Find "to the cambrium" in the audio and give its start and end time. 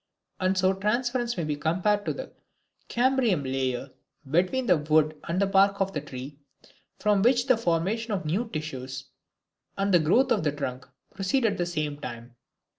2.07-3.43